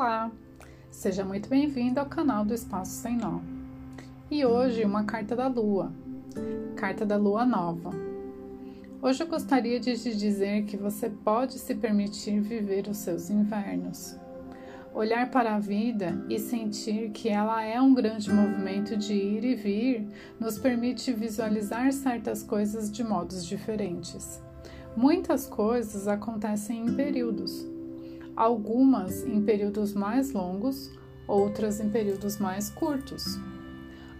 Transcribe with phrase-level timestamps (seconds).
[0.00, 0.30] Olá,
[0.92, 3.40] seja muito bem-vindo ao canal do Espaço Sem Nó.
[4.30, 5.92] E hoje uma carta da Lua,
[6.76, 7.90] carta da Lua Nova.
[9.02, 14.16] Hoje eu gostaria de te dizer que você pode se permitir viver os seus invernos.
[14.94, 19.56] Olhar para a vida e sentir que ela é um grande movimento de ir e
[19.56, 24.40] vir nos permite visualizar certas coisas de modos diferentes.
[24.96, 27.77] Muitas coisas acontecem em períodos
[28.38, 30.92] algumas em períodos mais longos,
[31.26, 33.36] outras em períodos mais curtos.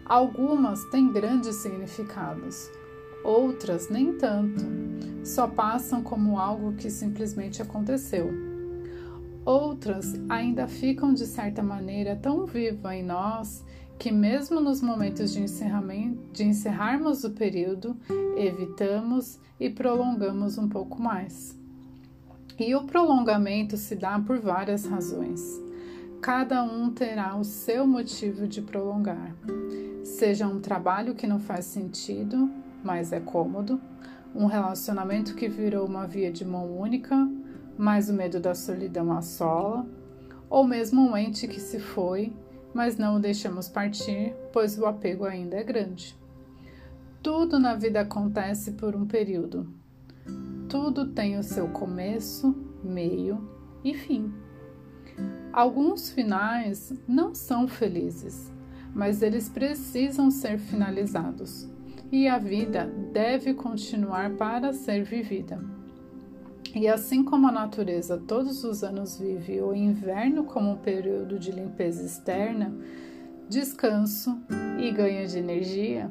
[0.05, 2.69] Algumas têm grandes significados,
[3.23, 4.61] outras nem tanto,
[5.25, 8.29] só passam como algo que simplesmente aconteceu.
[9.45, 13.65] Outras ainda ficam de certa maneira tão viva em nós
[14.01, 17.97] que, mesmo nos momentos de, encerramento, de encerrarmos o período,
[18.37, 21.57] evitamos e prolongamos um pouco mais.
[22.59, 25.41] E o prolongamento se dá por várias razões.
[26.21, 29.33] Cada um terá o seu motivo de prolongar.
[30.03, 32.51] Seja um trabalho que não faz sentido,
[32.83, 33.81] mas é cômodo,
[34.35, 37.29] um relacionamento que virou uma via de mão única,
[37.77, 39.87] mas o medo da solidão assola,
[40.51, 42.33] ou mesmo um ente que se foi,
[42.75, 46.19] mas não o deixamos partir, pois o apego ainda é grande.
[47.23, 49.73] Tudo na vida acontece por um período,
[50.69, 53.49] tudo tem o seu começo, meio
[53.83, 54.33] e fim.
[55.53, 58.53] Alguns finais não são felizes,
[58.95, 61.69] mas eles precisam ser finalizados
[62.13, 65.59] e a vida deve continuar para ser vivida.
[66.75, 71.51] E assim como a natureza todos os anos vive o inverno como um período de
[71.51, 72.73] limpeza externa,
[73.49, 74.39] descanso
[74.79, 76.11] e ganho de energia,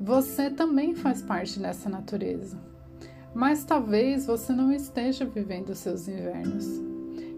[0.00, 2.71] você também faz parte dessa natureza
[3.34, 6.66] mas talvez você não esteja vivendo seus invernos.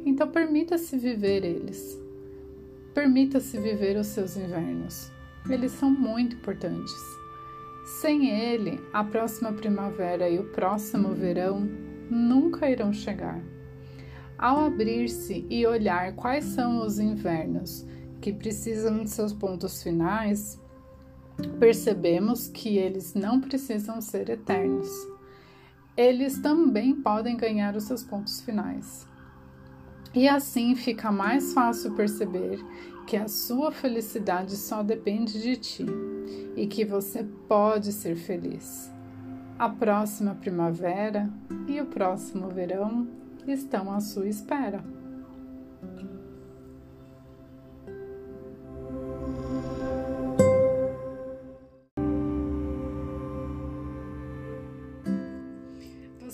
[0.05, 1.99] Então permita-se viver eles.
[2.93, 5.11] Permita-se viver os seus invernos.
[5.49, 6.95] Eles são muito importantes.
[8.01, 11.69] Sem ele, a próxima primavera e o próximo verão
[12.11, 13.41] nunca irão chegar.
[14.37, 17.87] Ao abrir-se e olhar quais são os invernos
[18.21, 20.61] que precisam de seus pontos finais,
[21.59, 25.14] percebemos que eles não precisam ser eternos
[25.97, 29.07] eles também podem ganhar os seus pontos finais.
[30.15, 32.65] E assim fica mais fácil perceber
[33.07, 35.87] que a sua felicidade só depende de ti
[36.57, 38.91] e que você pode ser feliz.
[39.59, 41.31] A próxima primavera
[41.69, 43.07] e o próximo verão
[43.47, 44.83] estão à sua espera.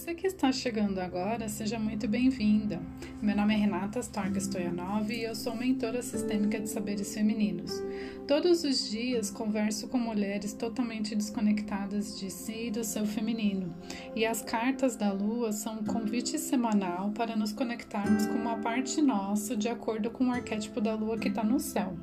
[0.01, 2.81] Você que está chegando agora, seja muito bem-vinda.
[3.21, 7.83] Meu nome é Renata Stark Stoyanov e eu sou mentora sistêmica de saberes femininos.
[8.27, 13.75] Todos os dias converso com mulheres totalmente desconectadas de si e do seu feminino.
[14.17, 19.03] E as cartas da lua são um convite semanal para nos conectarmos com uma parte
[19.03, 21.95] nossa de acordo com o arquétipo da lua que está no céu.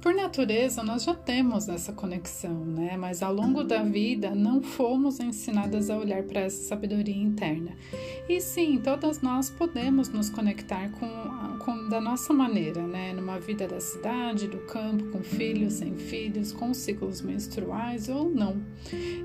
[0.00, 2.96] Por natureza, nós já temos essa conexão, né?
[2.96, 7.76] Mas ao longo da vida não fomos ensinadas a olhar para essa sabedoria interna.
[8.28, 13.12] E sim, todas nós podemos nos conectar com, com da nossa maneira, né?
[13.12, 18.62] Numa vida da cidade, do campo, com filhos, sem filhos, com ciclos menstruais ou não.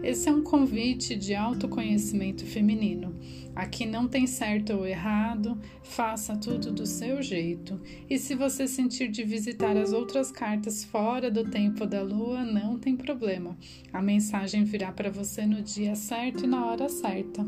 [0.01, 3.15] Esse é um convite de autoconhecimento feminino.
[3.55, 7.79] Aqui não tem certo ou errado, faça tudo do seu jeito.
[8.09, 12.79] E se você sentir de visitar as outras cartas fora do tempo da lua, não
[12.79, 13.57] tem problema.
[13.91, 17.45] A mensagem virá para você no dia certo e na hora certa.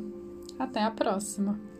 [0.60, 1.75] Até a próxima!